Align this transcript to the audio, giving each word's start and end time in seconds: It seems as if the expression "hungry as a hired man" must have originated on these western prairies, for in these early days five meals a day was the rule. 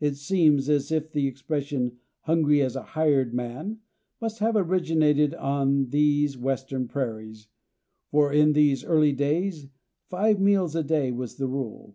It 0.00 0.14
seems 0.16 0.70
as 0.70 0.90
if 0.90 1.12
the 1.12 1.26
expression 1.26 1.98
"hungry 2.20 2.62
as 2.62 2.76
a 2.76 2.82
hired 2.96 3.34
man" 3.34 3.80
must 4.18 4.38
have 4.38 4.56
originated 4.56 5.34
on 5.34 5.90
these 5.90 6.38
western 6.38 6.88
prairies, 6.88 7.46
for 8.10 8.32
in 8.32 8.54
these 8.54 8.86
early 8.86 9.12
days 9.12 9.66
five 10.08 10.40
meals 10.40 10.74
a 10.74 10.82
day 10.82 11.12
was 11.12 11.36
the 11.36 11.46
rule. 11.46 11.94